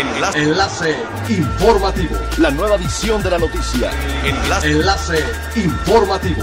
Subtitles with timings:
[0.00, 0.42] Enlace.
[0.42, 0.96] Enlace
[1.28, 2.16] informativo.
[2.38, 3.90] La nueva edición de la noticia.
[4.24, 4.70] Enlace.
[4.70, 5.24] Enlace
[5.56, 6.42] informativo.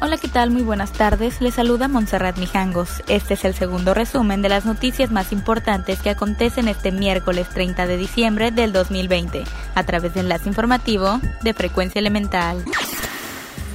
[0.00, 0.50] Hola, ¿qué tal?
[0.50, 1.42] Muy buenas tardes.
[1.42, 3.02] Les saluda Montserrat Mijangos.
[3.08, 7.86] Este es el segundo resumen de las noticias más importantes que acontecen este miércoles 30
[7.86, 9.44] de diciembre del 2020,
[9.74, 12.64] a través de enlace informativo de Frecuencia Elemental.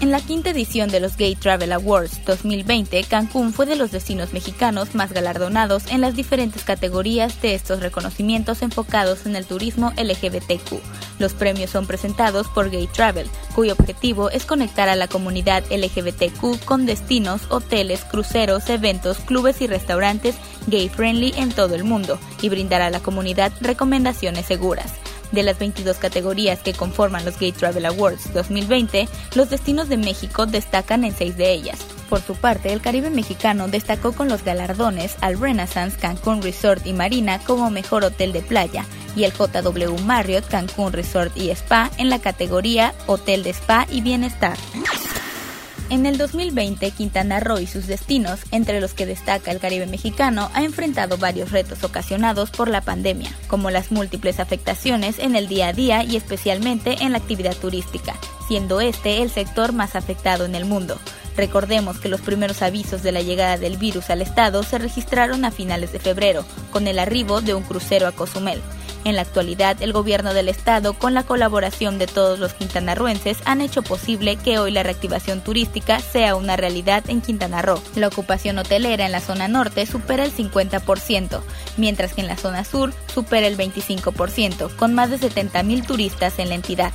[0.04, 4.34] En la quinta edición de los Gay Travel Awards 2020, Cancún fue de los destinos
[4.34, 10.82] mexicanos más galardonados en las diferentes categorías de estos reconocimientos enfocados en el turismo LGBTQ.
[11.20, 16.66] Los premios son presentados por Gay Travel, cuyo objetivo es conectar a la comunidad LGBTQ
[16.66, 20.36] con destinos, hoteles, cruceros, eventos, clubes y restaurantes
[20.68, 25.03] gay friendly en todo el mundo y brindar a la comunidad recomendaciones seguras.
[25.34, 30.46] De las 22 categorías que conforman los Gay Travel Awards 2020, los destinos de México
[30.46, 31.80] destacan en seis de ellas.
[32.08, 36.94] Por su parte, el Caribe mexicano destacó con los galardones al Renaissance Cancún Resort y
[36.94, 42.12] Marina como mejor hotel de playa y el JW Marriott Cancún Resort y Spa en
[42.12, 44.58] la categoría Hotel de Spa y Bienestar.
[45.94, 50.50] En el 2020, Quintana Roo y sus destinos, entre los que destaca el Caribe mexicano,
[50.56, 55.68] ha enfrentado varios retos ocasionados por la pandemia, como las múltiples afectaciones en el día
[55.68, 58.16] a día y especialmente en la actividad turística,
[58.48, 60.98] siendo este el sector más afectado en el mundo.
[61.36, 65.52] Recordemos que los primeros avisos de la llegada del virus al estado se registraron a
[65.52, 68.62] finales de febrero, con el arribo de un crucero a Cozumel.
[69.06, 73.60] En la actualidad, el gobierno del estado, con la colaboración de todos los quintanarroenses, han
[73.60, 77.82] hecho posible que hoy la reactivación turística sea una realidad en Quintana Roo.
[77.96, 81.42] La ocupación hotelera en la zona norte supera el 50%,
[81.76, 86.50] mientras que en la zona sur supera el 25%, con más de 70.000 turistas en
[86.50, 86.94] la entidad.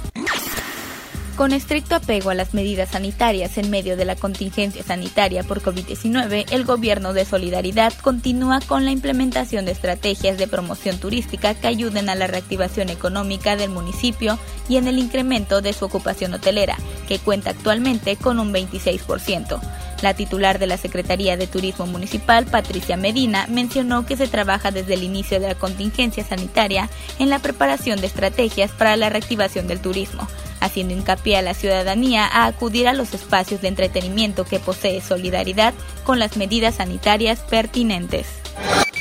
[1.38, 6.46] Con estricto apego a las medidas sanitarias en medio de la contingencia sanitaria por COVID-19,
[6.50, 12.08] el gobierno de Solidaridad continúa con la implementación de estrategias de promoción turística que ayuden
[12.08, 14.36] a la reactivación económica del municipio
[14.68, 19.60] y en el incremento de su ocupación hotelera, que cuenta actualmente con un 26%.
[20.02, 24.94] La titular de la Secretaría de Turismo Municipal, Patricia Medina, mencionó que se trabaja desde
[24.94, 26.90] el inicio de la contingencia sanitaria
[27.20, 30.26] en la preparación de estrategias para la reactivación del turismo
[30.60, 35.74] haciendo hincapié a la ciudadanía a acudir a los espacios de entretenimiento que posee Solidaridad
[36.04, 38.26] con las medidas sanitarias pertinentes.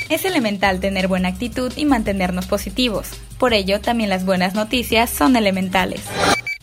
[0.08, 3.10] Es elemental tener buena actitud y mantenernos positivos.
[3.38, 6.02] Por ello, también las buenas noticias son elementales.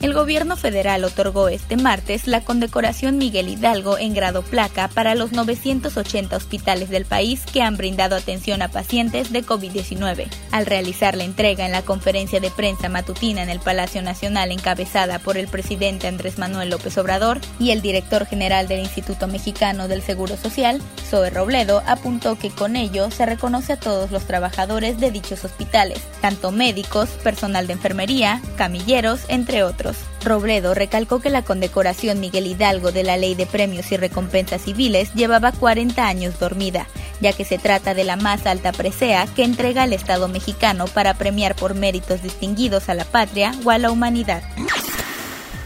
[0.05, 5.31] El gobierno federal otorgó este martes la condecoración Miguel Hidalgo en grado placa para los
[5.31, 10.27] 980 hospitales del país que han brindado atención a pacientes de COVID-19.
[10.51, 15.17] Al realizar la entrega en la conferencia de prensa matutina en el Palacio Nacional encabezada
[15.17, 20.03] por el presidente Andrés Manuel López Obrador y el director general del Instituto Mexicano del
[20.03, 20.83] Seguro Social,
[21.15, 26.01] Zoe Robledo, apuntó que con ello se reconoce a todos los trabajadores de dichos hospitales,
[26.19, 29.95] tanto médicos, personal de enfermería, camilleros, entre otros.
[30.25, 35.13] Robledo recalcó que la condecoración Miguel Hidalgo de la Ley de Premios y Recompensas Civiles
[35.13, 36.85] llevaba 40 años dormida,
[37.21, 41.13] ya que se trata de la más alta presea que entrega el Estado mexicano para
[41.13, 44.43] premiar por méritos distinguidos a la patria o a la humanidad.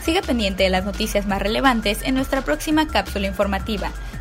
[0.06, 3.92] Siga pendiente de las noticias más relevantes en nuestra próxima cápsula informativa.